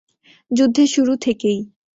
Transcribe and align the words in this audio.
যুদ্ধের 0.51 0.87
শুরু 0.87 1.13
থেকেই। 1.17 1.59